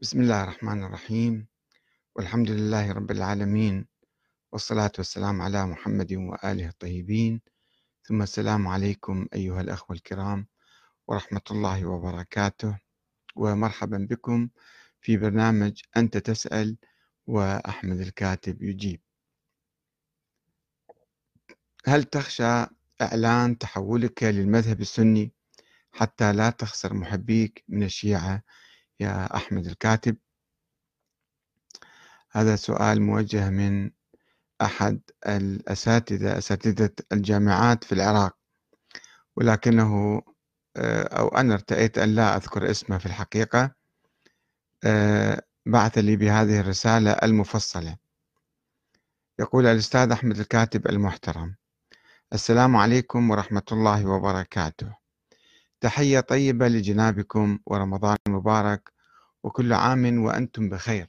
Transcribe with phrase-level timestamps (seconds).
[0.00, 1.46] بسم الله الرحمن الرحيم.
[2.16, 3.86] والحمد لله رب العالمين.
[4.52, 7.40] والصلاة والسلام على محمد وآله الطيبين.
[8.02, 10.46] ثم السلام عليكم أيها الأخوة الكرام
[11.08, 12.78] ورحمة الله وبركاته.
[13.36, 14.48] ومرحبا بكم
[15.00, 16.76] في برنامج أنت تسأل
[17.26, 19.00] وأحمد الكاتب يجيب.
[21.86, 22.66] هل تخشى
[23.02, 25.32] إعلان تحولك للمذهب السني
[25.92, 28.42] حتى لا تخسر محبيك من الشيعة
[29.00, 30.16] يا أحمد الكاتب.
[32.30, 33.90] هذا سؤال موجه من
[34.62, 38.36] أحد الأساتذة أساتذة الجامعات في العراق.
[39.36, 40.22] ولكنه
[40.76, 43.74] آه، أو أنا ارتأيت أن لا أذكر اسمه في الحقيقة.
[44.84, 47.96] آه، بعث لي بهذه الرسالة المفصلة.
[49.38, 51.56] يقول الأستاذ أحمد الكاتب المحترم
[52.32, 54.99] السلام عليكم ورحمة الله وبركاته.
[55.80, 58.92] تحية طيبة لجنابكم ورمضان مبارك
[59.42, 61.08] وكل عام وأنتم بخير.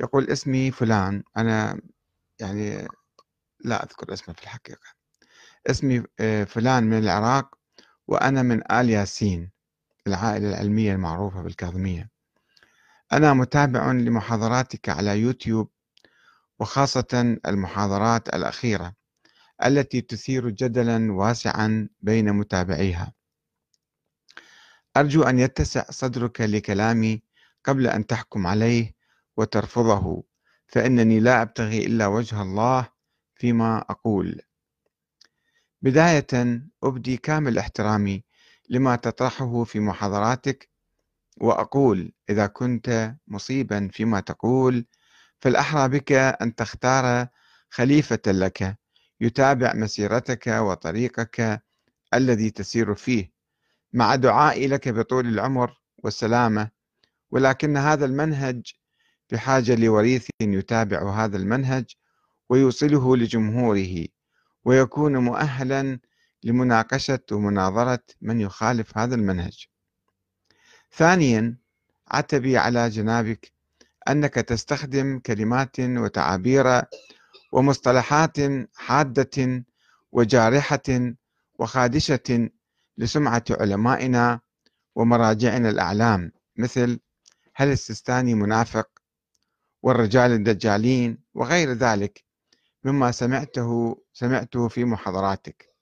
[0.00, 1.22] يقول اسمي فلان.
[1.36, 1.80] أنا
[2.40, 2.88] يعني
[3.64, 4.86] لا أذكر اسمه في الحقيقة.
[5.66, 7.54] اسمي آه، فلان من العراق
[8.08, 9.50] وأنا من آل ياسين
[10.06, 12.10] العائلة العلمية المعروفة بالكاظمية.
[13.12, 15.70] أنا متابع لمحاضراتك على يوتيوب
[16.58, 18.94] وخاصة المحاضرات الأخيرة.
[19.66, 23.12] التي تثير جدلا واسعا بين متابعيها.
[24.96, 27.22] أرجو أن يتسع صدرك لكلامي
[27.64, 28.94] قبل أن تحكم عليه
[29.36, 30.24] وترفضه
[30.66, 32.88] فإنني لا أبتغي إلا وجه الله
[33.36, 34.40] فيما أقول.
[35.82, 38.24] بداية أبدي كامل احترامي
[38.68, 40.70] لما تطرحه في محاضراتك
[41.40, 44.86] وأقول إذا كنت مصيبا فيما تقول
[45.40, 47.28] فالأحرى بك أن تختار
[47.70, 48.78] خليفة لك
[49.22, 51.62] يتابع مسيرتك وطريقك
[52.14, 53.32] الذي تسير فيه
[53.92, 56.70] مع دعائي لك بطول العمر والسلامة
[57.30, 58.74] ولكن هذا المنهج
[59.30, 61.84] بحاجة لوريث يتابع هذا المنهج
[62.48, 64.06] ويوصله لجمهوره
[64.64, 65.98] ويكون مؤهلا
[66.42, 69.66] لمناقشة ومناظرة من يخالف هذا المنهج.
[70.92, 71.56] ثانيا
[72.10, 73.52] عتبي على جنابك
[74.08, 76.82] أنك تستخدم كلمات وتعابير
[77.52, 78.36] ومصطلحات
[78.74, 79.64] حادة
[80.12, 81.14] وجارحة
[81.58, 82.50] وخادشة
[82.98, 84.40] لسمعة علمائنا
[84.94, 87.00] ومراجعنا الأعلام مثل
[87.54, 88.88] هل السيستاني منافق
[89.82, 92.24] والرجال الدجالين وغير ذلك
[92.84, 95.74] مما سمعته سمعته في محاضراتك.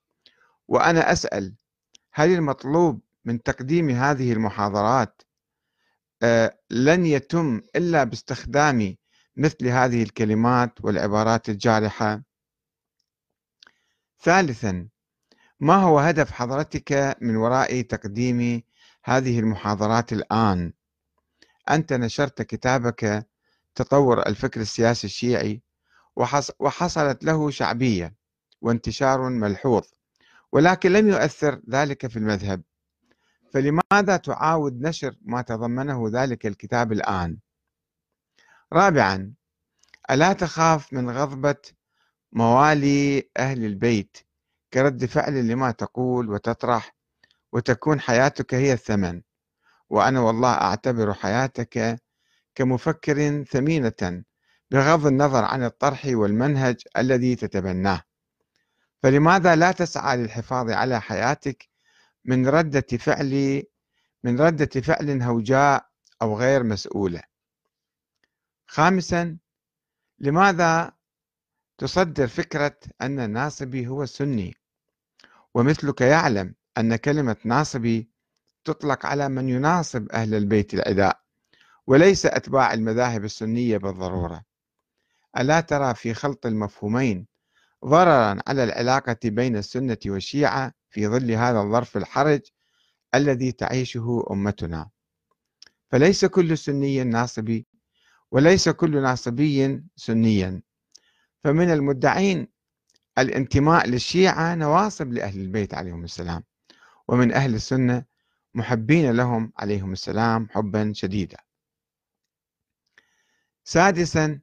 [0.69, 1.55] وأنا أسأل
[2.13, 5.23] هل المطلوب من تقديم هذه المحاضرات
[6.23, 8.97] آه، لن يتم إلا باستخدام
[9.37, 12.23] مثل هذه الكلمات والعبارات الجارحة
[14.23, 14.89] ثالثا
[15.61, 18.63] ما هو هدف حضرتك من وراء تقديم
[19.05, 20.73] هذه المحاضرات الآن؟
[21.71, 23.27] أنت نشرت كتابك
[23.75, 25.63] تطور الفكر السياسي الشيعي
[26.59, 28.15] وحصلت له شعبية
[28.61, 29.85] وانتشار ملحوظ
[30.53, 32.63] ولكن لم يؤثر ذلك في المذهب
[33.53, 37.39] فلماذا تعاود نشر ما تضمنه ذلك الكتاب الآن؟
[38.73, 39.35] رابعا
[40.11, 41.57] ألا تخاف من غضبة
[42.33, 44.17] موالي أهل البيت
[44.75, 46.97] كرد فعل لما تقول وتطرح
[47.53, 49.23] وتكون حياتك هي الثمن.
[49.91, 52.03] وأنا والله أعتبر حياتك
[52.55, 54.25] كمفكر ثمينة
[54.71, 58.03] بغض النظر عن الطرح والمنهج الذي تتبناه.
[59.03, 61.69] فلماذا لا تسعى للحفاظ على حياتك
[62.25, 63.63] من ردة فعل
[64.25, 65.87] من ردة فعل هوجاء
[66.23, 67.30] أو غير مسؤولة؟
[68.73, 69.39] خامسا
[70.19, 70.93] لماذا
[71.79, 74.55] تصدر فكرة أن الناصبي هو السني؟
[75.55, 78.11] ومثلك يعلم أن كلمة ناصبي
[78.65, 81.21] تطلق على من يناصب أهل البيت العداء
[81.87, 84.45] وليس أتباع المذاهب السنية بالضرورة.
[85.39, 87.27] ألا ترى في خلط المفهومين
[87.85, 92.41] ضررا على العلاقة بين السنة والشيعة في ظل هذا الظرف الحرج
[93.15, 94.91] الذي تعيشه أمتنا؟
[95.89, 97.70] فليس كل سني ناصبي
[98.31, 100.63] وليس كل ناصبي سنيا.
[101.45, 102.49] فمن المدعين
[103.19, 106.45] الانتماء للشيعة نواصب لأهل البيت عليهم السلام
[107.09, 108.05] ومن أهل السنة
[108.55, 111.39] محبين لهم عليهم السلام حبا شديدا.
[113.65, 114.41] سادسا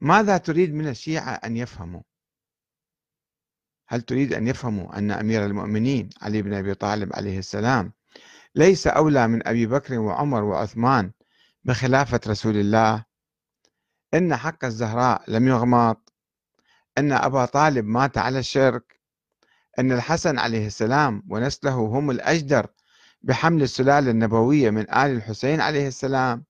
[0.00, 2.02] ماذا تريد من الشيعة أن يفهموا؟
[3.88, 7.92] هل تريد أن يفهموا أن أمير المؤمنين علي بن أبي طالب عليه السلام
[8.54, 11.12] ليس أولى من أبي بكر وعمر وعثمان
[11.64, 13.04] بخلافة رسول الله
[14.14, 16.12] إن حق الزهراء لم يغمط
[16.98, 19.00] أن أبا طالب مات على الشرك
[19.78, 22.66] أن الحسن عليه السلام ونسله هم الأجدر
[23.22, 26.44] بحمل السلالة النبوية من آل الحسين عليه السلام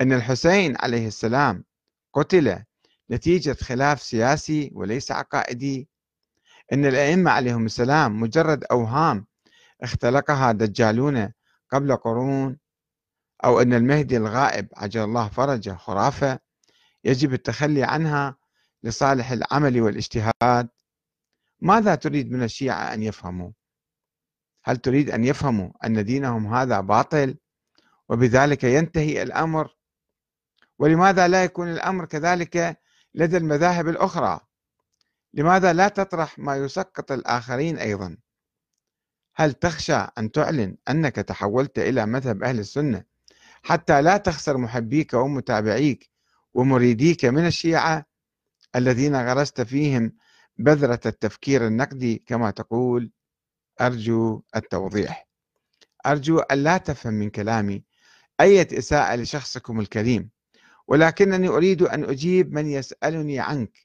[0.00, 1.64] أن الحسين عليه السلام
[2.12, 2.64] قتل
[3.10, 5.88] نتيجة خلاف سياسي وليس عقائدي
[6.72, 9.26] أن الأئمة عليهم السلام مجرد أوهام
[9.82, 11.32] اختلقها دجالون
[11.72, 12.58] قبل قرون
[13.44, 16.38] أو أن المهدي الغائب عجل الله فرجه خرافة
[17.04, 18.36] يجب التخلي عنها
[18.82, 20.68] لصالح العمل والاجتهاد.
[21.60, 23.50] ماذا تريد من الشيعة أن يفهموا؟
[24.64, 27.36] هل تريد أن يفهموا أن دينهم هذا باطل
[28.08, 29.76] وبذلك ينتهي الأمر؟
[30.78, 32.80] ولماذا لا يكون الأمر كذلك
[33.14, 34.40] لدى المذاهب الأخرى؟
[35.34, 38.16] لماذا لا تطرح ما يسقط الآخرين أيضا؟
[39.34, 43.04] هل تخشى أن تعلن أنك تحولت إلى مذهب أهل السنة
[43.62, 46.10] حتى لا تخسر محبيك ومتابعيك
[46.54, 48.06] ومريديك من الشيعة
[48.76, 50.16] الذين غرست فيهم
[50.58, 53.10] بذرة التفكير النقدي كما تقول
[53.80, 55.28] أرجو التوضيح.
[56.06, 57.84] أرجو أن لا تفهم من كلامي
[58.40, 60.30] أية إساءة لشخصكم الكريم
[60.88, 63.78] ولكنني أريد أن أجيب من يسألني عنك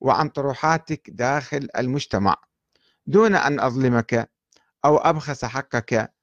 [0.00, 2.36] وعن طروحاتك داخل المجتمع
[3.06, 4.30] دون أن أظلمك
[4.84, 6.14] أو أبخس حقك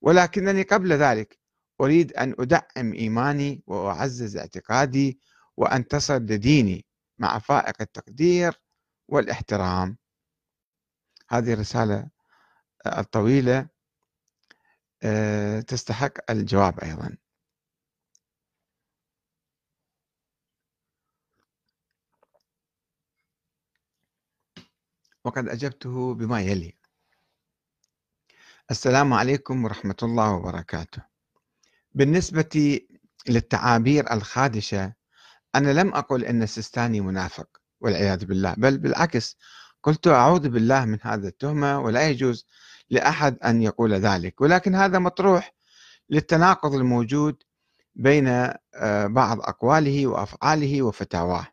[0.00, 1.39] ولكنني قبل ذلك
[1.80, 5.20] أريد أن أدعم إيماني وأعزز اعتقادي
[5.56, 6.86] وأنتصر لديني
[7.18, 8.60] مع فائق التقدير
[9.08, 9.98] والإحترام.
[11.30, 12.10] هذه الرسالة
[12.86, 13.68] الطويلة
[15.02, 17.16] آه، تستحق الجواب أيضا.
[25.24, 26.76] وقد أجبته بما يلي.
[28.70, 31.09] السلام عليكم ورحمة الله وبركاته.
[31.94, 32.80] بالنسبة
[33.28, 34.92] للتعابير الخادشة
[35.54, 37.48] أنا لم أقل أن السيستاني منافق
[37.80, 38.54] والعياذ بالله.
[38.58, 39.36] بل بالعكس
[39.82, 42.46] قلت أعوذ بالله من هذا التهمة ولا يجوز
[42.90, 44.40] لأحد أن يقول ذلك.
[44.40, 45.54] ولكن هذا مطروح
[46.10, 47.42] للتناقض الموجود
[47.94, 48.28] بين
[48.74, 51.46] آه، بعض أقواله وأفعاله وفتاواه.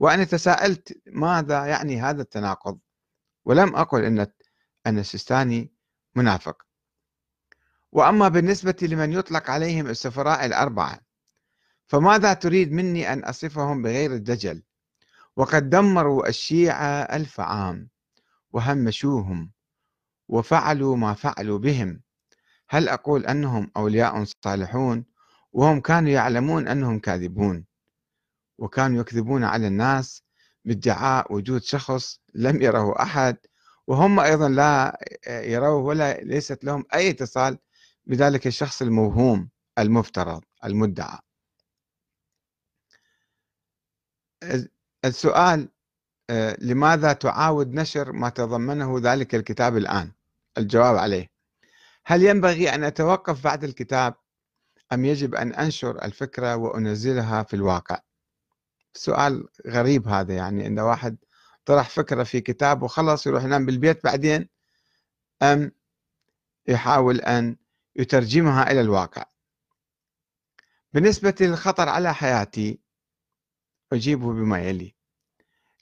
[0.00, 2.78] وأنا تساءلت ماذا يعني هذا التناقض؟
[3.44, 4.26] ولم أقل أن
[4.86, 5.72] أن السيستاني
[6.14, 6.67] منافق.
[7.92, 11.00] وأما بالنسبة لمن يطلق عليهم السفراء الأربعة
[11.86, 14.62] فماذا تريد مني أن أصفهم بغير الدجل؟
[15.36, 17.88] وقد دمروا الشيعة ألف عام
[18.52, 19.50] وهمشوهم
[20.28, 22.00] وفعلوا ما فعلوا بهم.
[22.68, 25.04] هل أقول أنهم أولياء صالحون
[25.52, 27.64] وهم كانوا يعلمون أنهم كاذبون؟
[28.58, 30.22] وكانوا يكذبون على الناس
[30.64, 33.36] بادعاء وجود شخص لم يره أحد
[33.86, 37.58] وهم أيضا لا يروه ولا ليست لهم أي اتصال
[38.08, 41.18] بذلك الشخص الموهوم المفترض المدعى.
[45.04, 45.68] السؤال
[46.30, 50.12] آه، لماذا تعاود نشر ما تضمنه ذلك الكتاب الآن؟
[50.58, 51.30] الجواب عليه.
[52.04, 54.14] هل ينبغي أن أتوقف بعد الكتاب
[54.92, 58.00] أم يجب أن أنشر الفكرة وأنزلها في الواقع؟
[58.94, 61.16] سؤال غريب هذا يعني أن واحد
[61.64, 64.48] طرح فكرة في كتاب وخلص يروح ينام بالبيت بعدين
[65.42, 65.72] أم
[66.68, 67.56] يحاول أن
[67.98, 69.24] يترجمها إلى الواقع.
[70.92, 72.80] بالنسبة للخطر على حياتي
[73.92, 74.94] أجيبه بما يلي.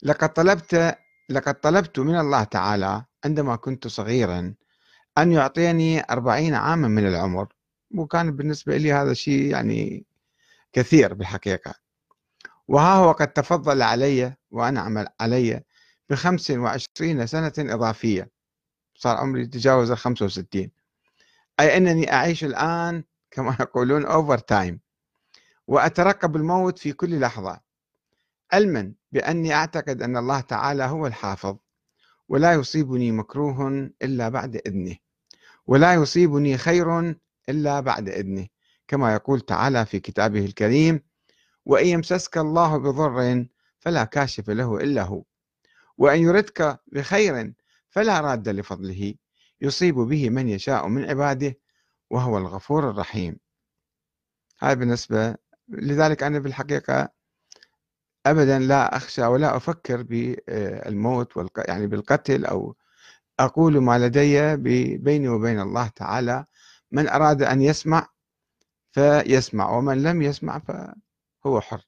[0.03, 0.99] لقد طلبت
[1.29, 4.55] لقد طلبت من الله تعالى عندما كنت صغيرا
[5.19, 7.49] أن يعطيني أربعين عاما من العمر
[7.95, 10.07] وكان بالنسبة لي هذا الشيء يعني
[10.73, 11.75] كثير بالحقيقة.
[12.69, 15.63] وها هو قد تفضل علي وأنعم علي
[16.11, 18.31] بخمس وعشرين سنة إضافية.
[18.95, 20.76] صار عمري تجاوز الخمسة وستين.
[21.61, 24.81] أي أنني أعيش الآن كما يقولون أوفر تايم
[25.67, 27.61] وأترقب الموت في كل لحظة.
[28.53, 31.57] علما بأني أعتقد أن الله تعالى هو الحافظ.
[32.29, 34.97] ولا يصيبني مكروه إلا بعد إذنه.
[35.67, 37.15] ولا يصيبني خير
[37.49, 38.47] إلا بعد إذنه.
[38.89, 41.01] كما يقول تعالى في كتابه الكريم
[41.65, 43.47] وإن يمسسك الله بضر
[43.79, 45.25] فلا كاشف له إلا هو.
[45.99, 47.53] وأن يردك بخير
[47.89, 49.15] فلا راد لفضله.
[49.61, 51.59] يصيب به من يشاء من عباده
[52.11, 53.39] وهو الغفور الرحيم.
[54.59, 55.37] هذا بالنسبة
[55.69, 57.09] لذلك أنا بالحقيقة
[58.27, 61.65] أبدا لا أخشى ولا أفكر بالموت والق...
[61.69, 62.77] يعني بالقتل أو
[63.41, 64.57] أقول ما لدي
[64.97, 66.47] بيني وبين الله تعالى.
[66.91, 68.09] من أراد أن يسمع
[68.93, 71.87] فيسمع ومن لم يسمع فهو حر.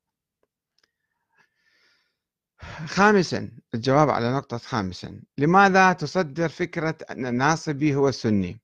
[2.87, 5.21] خامسا الجواب على نقطة خامسا.
[5.39, 8.61] لماذا تصدر فكرة أن الناصبي هو السني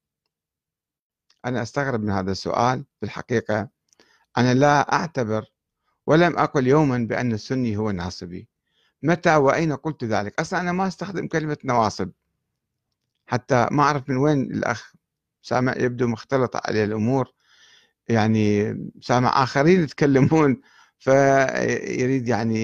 [1.44, 2.84] أنا أستغرب من هذا السؤال.
[3.00, 3.68] في الحقيقة
[4.38, 5.44] أنا لا أعتبر
[6.06, 8.48] ولم أقل يوما بأن السني هو الناصبي
[9.02, 12.10] متى وأين قلت ذلك؟ أصلا أنا ما أستخدم كلمة نواصب.
[13.26, 14.92] حتى ما أعرف من وين الأخ
[15.42, 17.32] سامع يبدو مختلط عليه الأمور.
[18.08, 20.60] يعني سامع آخرين يتكلمون.
[21.04, 22.56] فيريد يعني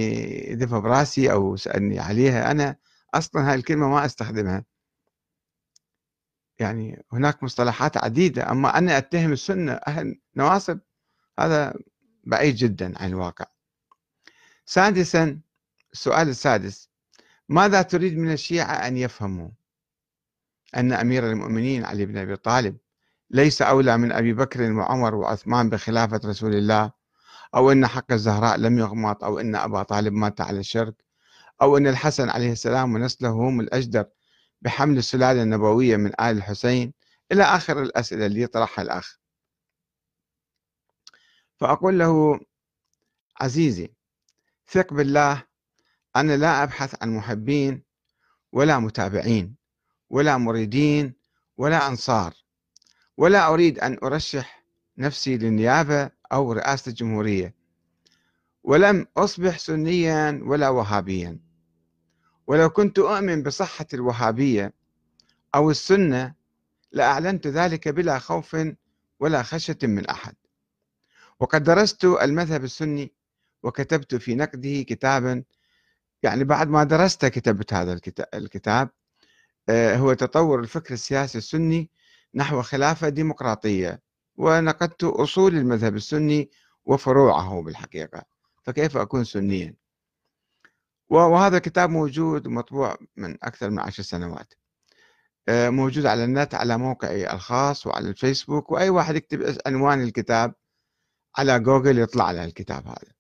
[0.51, 2.51] يدفع براسي أو سألني عليها.
[2.51, 2.77] أنا
[3.15, 4.65] أصلا هاي الكلمة ما أستخدمها.
[6.59, 8.51] يعني هناك مصطلحات عديدة.
[8.51, 10.79] أما أنا أتهم السنة أهل نواصب
[11.39, 11.75] هذا
[12.25, 13.47] بعيد جدا عن الواقع.
[14.67, 15.41] سادسا
[15.93, 16.91] السؤال السادس.
[17.49, 19.51] ماذا تريد من الشيعة أن يفهموا؟
[20.77, 22.77] أن أمير المؤمنين علي بن أبي طالب
[23.31, 27.00] ليس أولى من أبي بكر وعمر وعثمان بخلافة رسول الله
[27.55, 30.95] أو أن حق الزهراء لم يغمط أو أن أبا طالب مات على الشرك
[31.63, 34.05] أو أن الحسن عليه السلام ونسله هم الأجدر
[34.63, 36.93] بحمل السلالة النبوية من آل الحسين
[37.33, 39.19] إلى آخر الأسئلة اللي يطرحها الأخ.
[41.57, 42.41] فأقول له
[43.41, 43.95] عزيزي
[44.67, 45.45] ثق بالله
[46.17, 47.85] أنا لا أبحث عن محبين
[48.53, 49.57] ولا متابعين
[50.11, 51.15] ولا مريدين
[51.57, 52.35] ولا أنصار
[53.17, 54.60] ولا أريد أن أرشح
[55.01, 57.55] نفسي للنيابة أو رئاسة الجمهورية.
[58.65, 61.39] ولم أصبح سنيا ولا وهابيا.
[62.47, 64.73] ولو كنت أؤمن بصحة الوهابية
[65.55, 66.35] أو السنة
[66.93, 68.57] لأعلنت ذلك بلا خوف
[69.21, 70.35] ولا خشية من أحد.
[71.41, 73.13] وقد درست المذهب السني
[73.63, 75.45] وكتبت في نقده كتابا
[76.23, 78.01] يعني بعد ما درست كتبت هذا
[78.35, 78.91] الكتاب.
[79.69, 81.91] آه، هو تطور الفكر السياسي السني
[82.35, 84.10] نحو خلافة ديمقراطية.
[84.41, 86.51] ونقدت أصول المذهب السني
[86.85, 88.25] وفروعه بالحقيقة
[88.63, 89.75] فكيف أكون سنيا؟
[91.09, 94.55] وهذا الكتاب موجود ومطبوع من أكثر من عشر سنوات.
[95.49, 100.55] آه، موجود على النت على موقعي الخاص وعلى الفيسبوك وأي واحد يكتب عنوان الكتاب
[101.37, 103.13] على جوجل يطلع على الكتاب هذا.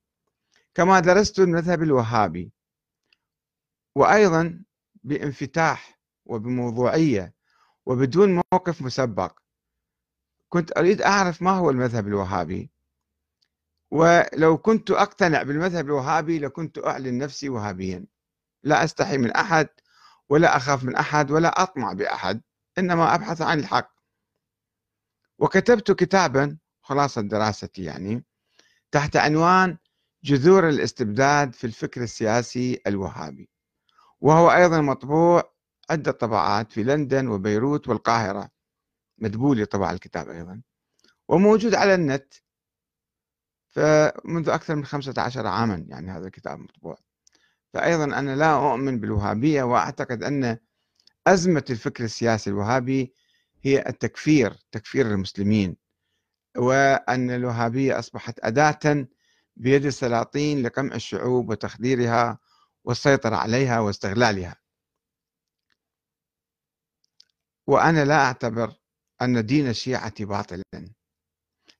[0.74, 2.52] كما درست المذهب الوهابي
[3.94, 4.64] وأيضا
[5.04, 7.34] بانفتاح وبموضوعية
[7.86, 9.40] وبدون موقف مسبق
[10.50, 12.71] كنت أريد أعرف ما هو المذهب الوهابي.
[13.90, 18.07] ولو كنت أقتنع بالمذهب الوهابي لكنت أعلن نفسي وهابيا.
[18.62, 19.69] لا أستحي من أحد
[20.28, 22.42] ولا أخاف من أحد ولا أطمع بأحد
[22.78, 23.90] إنما أبحث عن الحق.
[25.38, 28.25] وكتبت كتابا خلاصة دراستي يعني
[28.90, 29.78] تحت عنوان
[30.25, 33.49] جذور الاستبداد في الفكر السياسي الوهابي.
[34.21, 35.52] وهو أيضا مطبوع
[35.90, 38.59] عدة طبعات في لندن وبيروت والقاهرة.
[39.20, 40.62] مدبولي طبع الكتاب أيضا
[41.28, 42.34] وموجود على النت
[43.68, 46.98] فمنذ أكثر من 15 عاما يعني هذا الكتاب مطبوع.
[47.74, 50.58] فأيضا أنا لا أؤمن بالوهابية وأعتقد أن
[51.26, 53.14] أزمة الفكر السياسي الوهابي
[53.62, 55.76] هي التكفير تكفير المسلمين
[56.56, 59.06] وأن الوهابية أصبحت أداة
[59.56, 62.38] بيد السلاطين لقمع الشعوب وتخديرها
[62.84, 64.56] والسيطرة عليها واستغلالها.
[67.66, 68.79] وأنا لا أعتبر
[69.22, 70.62] أن دين الشيعة باطلا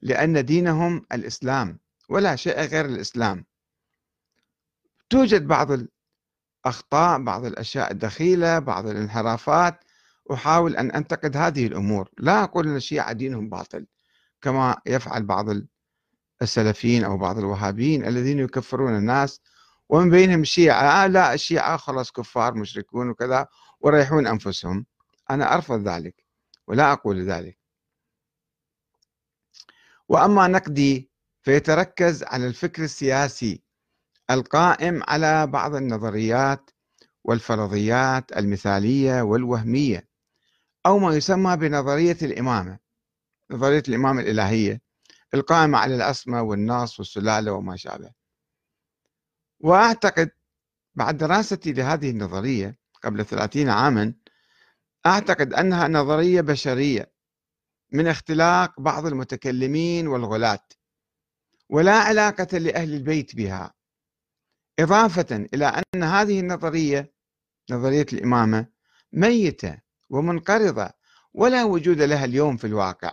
[0.03, 1.79] لأن دينهم الإسلام
[2.09, 3.45] ولا شيء غير الإسلام.
[5.11, 5.69] توجد بعض
[6.67, 9.85] الأخطاء بعض الأشياء الدخيلة بعض الانحرافات
[10.33, 12.11] أحاول أن أنتقد هذه الأمور.
[12.19, 13.87] لا أقول أن الشيعة دينهم باطل
[14.41, 15.47] كما يفعل بعض
[16.43, 19.41] السلفيين أو بعض الوهابيين الذين يكفرون الناس.
[19.89, 23.47] ومن بينهم الشيعة آه لا الشيعة خلاص كفار مشركون وكذا
[23.81, 24.87] وريحون أنفسهم.
[25.31, 26.30] أنا أرفض ذلك.
[26.67, 27.59] ولا أقول ذلك.
[30.09, 31.11] وأما نقدي
[31.43, 33.63] فيتركز على الفكر السياسي
[34.31, 36.71] القائم على بعض النظريات
[37.25, 40.09] والفرضيات المثالية والوهمية
[40.87, 42.79] أو ما يسمى بنظرية الإمامة
[43.51, 44.83] نظرية الإمامة الإلهية
[45.35, 48.13] القائمة على الأسماء والنص والسلالة وما شابه.
[49.61, 50.31] وأعتقد
[50.95, 54.15] بعد دراستي لهذه النظرية قبل ثلاثين عاما
[55.07, 57.13] أعتقد أنها نظرية بشرية
[57.93, 60.67] من اختلاق بعض المتكلمين والغلاة
[61.69, 63.75] ولا علاقة لأهل البيت بها.
[64.79, 67.13] إضافة إلى أن هذه النظرية
[67.71, 68.67] نظرية الإمامة
[69.13, 69.79] ميتة
[70.11, 70.91] ومنقرضة
[71.35, 73.13] ولا وجود لها اليوم في الواقع.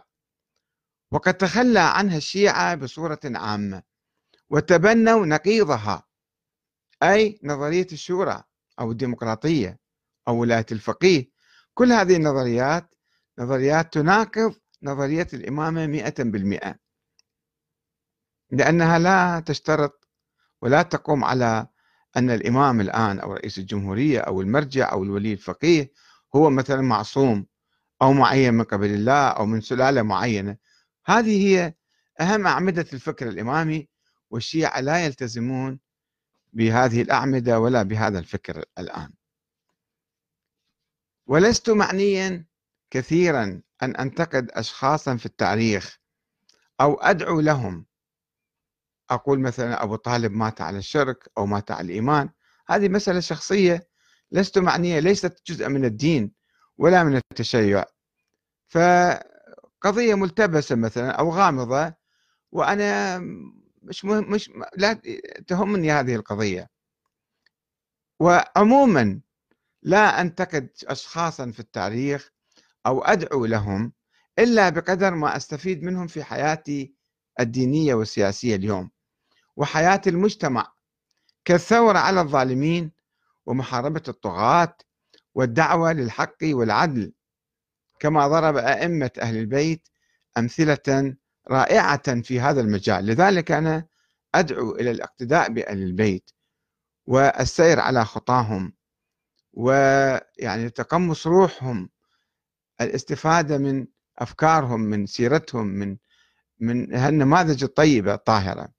[1.12, 3.84] وقد تخلى عنها الشيعة بصورة عامة
[4.50, 6.08] وتبنوا نقيضها
[7.03, 8.44] أي نظرية الشورى
[8.79, 9.79] أو الديمقراطية
[10.27, 11.37] أو ولاية الفقيه
[11.77, 12.96] كل هذه النظريات
[13.39, 14.53] نظريات تناقض
[14.84, 16.75] نظرية الإمامة مئة بالمئة.
[18.51, 20.07] لأنها لا تشترط
[20.62, 21.67] ولا تقوم على
[22.17, 25.91] أن الإمام الآن أو رئيس الجمهورية أو المرجع أو الولي الفقيه
[26.36, 27.46] هو مثلا معصوم
[28.01, 30.57] أو معين من قبل الله أو من سلالة معينة.
[31.05, 31.74] هذه هي
[32.22, 33.88] أهم أعمدة الفكر الإمامي
[34.29, 35.79] والشيعة لا يلتزمون
[36.53, 39.16] بهذه الأعمدة ولا بهذا الفكر الآن.
[41.27, 42.46] ولست معنيا
[42.91, 46.00] كثيرا أن أنتقد أشخاصا في التاريخ
[46.81, 47.86] أو أدعو لهم.
[49.10, 52.29] أقول مثلا أبو طالب مات على الشرك أو مات على الإيمان.
[52.67, 53.88] هذه مسألة شخصية.
[54.31, 56.31] لست معنية ليست جزء من الدين
[56.77, 57.86] ولا من التشيع.
[58.67, 61.93] فقضية ملتبسة مثلا أو غامضة
[62.51, 63.19] وأنا
[63.81, 65.01] مش مش لا
[65.48, 66.69] تهمني هذه القضية.
[68.19, 69.22] وعموما
[69.84, 72.31] لا أنتقد أشخاصا في التاريخ
[72.86, 73.93] أو أدعو لهم
[74.39, 76.93] إلا بقدر ما أستفيد منهم في حياتي
[77.39, 78.91] الدينية والسياسية اليوم
[79.55, 80.74] وحياة المجتمع
[81.46, 82.91] كالثورة على الظالمين
[83.46, 84.77] ومحاربة الطغاة
[85.36, 87.13] والدعوة للحق والعدل
[88.00, 89.88] كما ضرب أئمة أهل البيت
[90.38, 91.15] أمثلة
[91.50, 93.05] رائعة في هذا المجال.
[93.05, 93.88] لذلك أنا
[94.36, 96.31] أدعو إلى الاقتداء بأهل البيت
[97.05, 98.74] والسير على خطاهم
[99.58, 101.90] ويعني تقمص روحهم
[102.82, 103.88] الاستفادة من
[104.20, 105.98] أفكارهم من سيرتهم من
[106.60, 108.70] من هالنماذج الطيبة الطاهرة.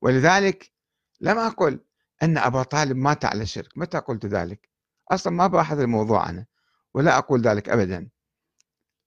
[0.00, 0.72] ولذلك
[1.20, 1.80] لم أقل
[2.22, 4.68] أن أبا طالب مات على الشرك متى قلت ذلك؟
[5.10, 6.46] أصلا ما باحث الموضوع أنا
[6.94, 8.08] ولا أقول ذلك أبدا.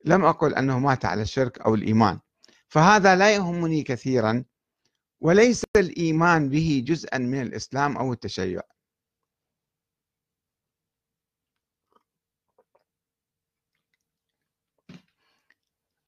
[0.06, 2.20] لم أقل أنه مات على الشرك أو الإيمان.
[2.68, 4.44] فهذا لا يهمني كثيرا
[5.20, 8.62] وليس الإيمان به جزءا من الإسلام أو التشيع.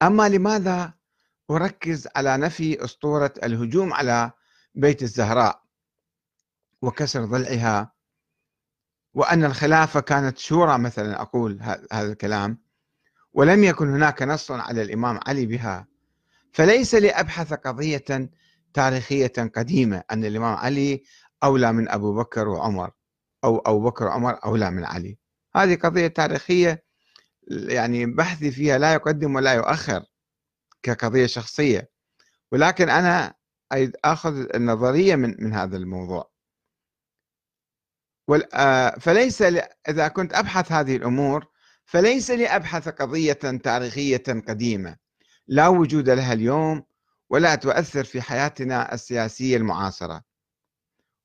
[0.04, 0.94] أما لماذا
[1.50, 4.30] أركز على نفي أسطورة الهجوم على
[4.74, 5.62] بيت الزهراء
[6.82, 7.92] وكسر ضلعها؟
[9.14, 12.58] وأن الخلافة كانت شورى مثلا أقول هذا الكلام.
[13.32, 15.86] ولم يكن هناك نص على الإمام علي بها.
[16.52, 18.30] فليس لأبحث قضية
[18.74, 21.02] تاريخية قديمة أن الإمام علي
[21.42, 22.90] أولى من أبو بكر وعمر
[23.44, 25.18] أو أبو بكر وعمر أولى من علي.
[25.56, 26.83] هذه قضية تاريخية
[27.48, 30.04] يعني بحثي فيها لا يقدم ولا يؤخر
[30.82, 31.90] كقضية شخصية.
[32.52, 33.34] ولكن أنا
[34.04, 36.30] أخذ النظرية من من هذا الموضوع.
[38.54, 39.42] آه، فليس
[39.88, 41.46] إذا كنت أبحث هذه الأمور
[41.84, 44.96] فليس لأبحث قضية تاريخية قديمة.
[45.46, 46.84] لا وجود لها اليوم
[47.30, 50.22] ولا تؤثر في حياتنا السياسية المعاصرة.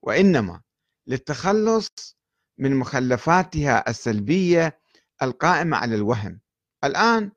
[0.02, 0.62] وإنما
[1.08, 2.18] للتخلص
[2.58, 4.80] من مخلفاتها السلبية
[5.22, 6.40] القائمة على الوهم.
[6.84, 7.32] الآن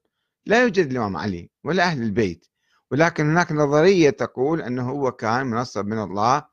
[0.46, 2.46] لا يوجد الإمام علي ولا أهل البيت
[2.90, 6.44] ولكن هناك نظرية تقول أنه هو كان منصب من الله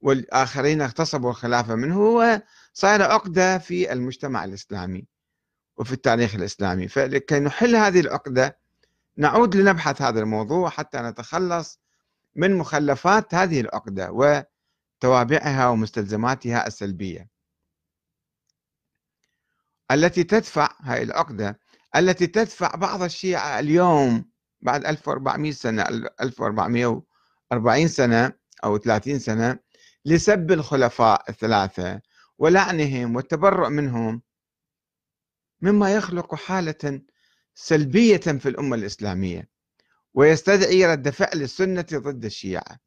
[0.00, 5.06] والآخرين اغتصبوا الخلافة منه وصار عقدة في المجتمع الإسلامي
[5.76, 6.88] وفي التاريخ الإسلامي.
[6.88, 8.58] فلكي نحل هذه العقدة
[9.16, 11.80] نعود لنبحث هذا الموضوع حتى نتخلص
[12.36, 14.10] من مخلفات هذه العقدة
[15.02, 17.28] وتوابعها ومستلزماتها السلبية.
[19.92, 21.60] التي تدفع هاي العقدة
[21.96, 24.24] التي تدفع بعض الشيعة اليوم
[24.60, 25.82] بعد 1400 سنة
[26.20, 28.32] 1440 سنة
[28.64, 29.58] أو 30 سنة
[30.04, 32.00] لسب الخلفاء الثلاثة
[32.38, 34.22] ولعنهم والتبرؤ منهم
[35.60, 37.00] مما يخلق حالة
[37.54, 39.48] سلبية في الأمة الإسلامية
[40.14, 42.78] ويستدعي رد فعل السنة ضد الشيعة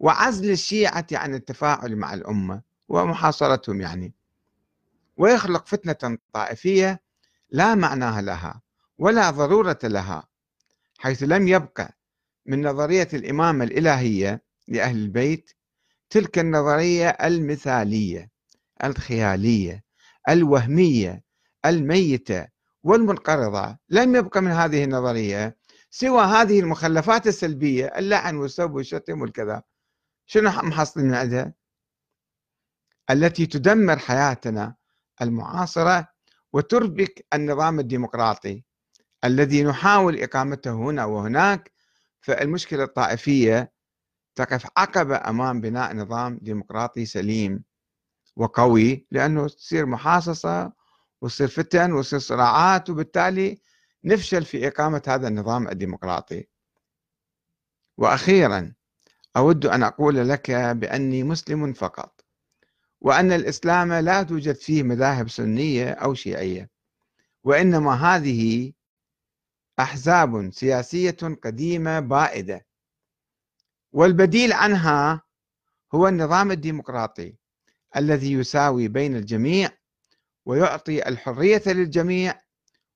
[0.00, 4.14] وعزل الشيعة عن التفاعل مع الأمة ومحاصرتهم يعني.
[5.16, 7.02] ويخلق فتنة طائفية
[7.50, 8.62] لا معناها لها
[8.98, 10.28] ولا ضرورة لها
[10.98, 11.98] حيث لم يبقى
[12.46, 15.50] من نظرية الإمامة الإلهية لأهل البيت
[16.10, 18.30] تلك النظرية المثالية
[18.84, 19.84] الخيالية
[20.28, 21.24] الوهمية
[21.64, 22.48] الميتة
[22.82, 23.78] والمنقرضة.
[23.88, 25.56] لم يبقى من هذه النظرية
[25.90, 29.62] سوى هذه المخلفات السلبية اللعن والسب والشتم والكذا.
[30.26, 31.54] شنو محصل من عندها
[33.10, 34.74] التي تدمر حياتنا
[35.22, 36.08] المعاصرة
[36.52, 38.64] وتربك النظام الديمقراطي
[39.24, 41.72] الذي نحاول إقامته هنا وهناك
[42.20, 43.72] فالمشكلة الطائفية
[44.34, 47.64] تقف عقبة أمام بناء نظام ديمقراطي سليم
[48.36, 50.72] وقوي لأنه تصير محاصصة
[51.20, 53.60] وتصير فتن وتصير صراعات وبالتالي
[54.04, 56.48] نفشل في إقامة هذا النظام الديمقراطي.
[57.98, 58.74] وأخيرا
[59.36, 62.13] أود أن أقول لك بأني مسلم فقط.
[63.04, 66.70] وأن الإسلام لا توجد فيه مذاهب سنية أو شيعية
[67.44, 68.72] وإنما هذه
[69.78, 72.66] أحزاب سياسية قديمة بائدة.
[73.92, 75.22] والبديل عنها
[75.94, 77.34] هو النظام الديمقراطي
[77.96, 79.70] الذي يساوي بين الجميع
[80.46, 82.40] ويعطي الحرية للجميع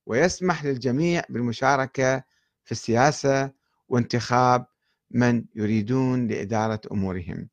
[0.06, 2.18] ويسمح للجميع بالمشاركة
[2.64, 3.52] في السياسة
[3.88, 4.66] وانتخاب
[5.10, 7.48] من يريدون لإدارة أمورهم.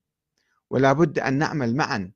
[0.69, 2.11] ولا بد أن نعمل معا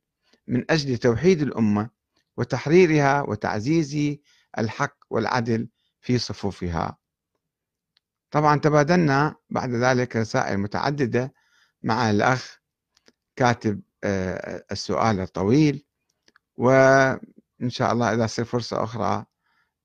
[0.49, 1.89] من أجل توحيد الأمة
[2.37, 4.17] وتحريرها وتعزيز
[4.57, 5.69] الحق والعدل
[6.01, 6.97] في صفوفها.
[8.31, 11.33] طبعا تبادلنا بعد ذلك رسائل متعددة
[11.83, 12.59] مع الأخ
[13.35, 15.85] كاتب آه، السؤال الطويل
[16.57, 19.25] وإن شاء الله إذا تصير فرصة أخرى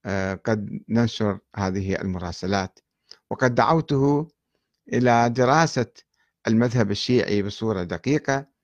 [0.05, 2.79] آه، قد ننشر هذه المراسلات.
[3.29, 4.27] وقد دعوته
[4.93, 5.91] إلى دراسة
[6.47, 8.54] المذهب الشيعي بصورة دقيقة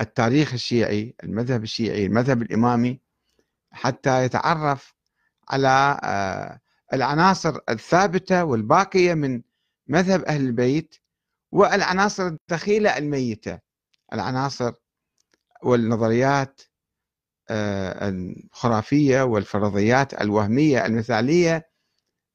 [0.00, 3.00] التاريخ الشيعي المذهب الشيعي المذهب الإمامي
[3.72, 4.94] حتى يتعرف
[5.48, 6.60] على آه،
[6.92, 9.42] العناصر الثابتة والباقية من
[9.86, 10.94] مذهب أهل البيت
[11.52, 13.58] والعناصر الدخيلة الميتة.
[14.12, 14.72] العناصر
[15.62, 16.60] والنظريات
[17.50, 21.70] آه، الخرافية والفرضيات الوهمية المثالية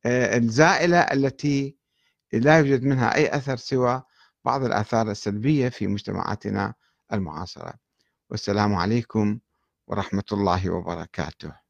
[0.06, 1.78] آه، الزائلة التي
[2.34, 4.04] لا يوجد منها أي أثر سوى
[4.46, 6.74] بعض الآثار السلبية في مجتمعاتنا
[7.14, 7.74] المعاصرة.
[8.30, 9.40] والسلام عليكم
[9.88, 11.69] ورحمة الله وبركاته.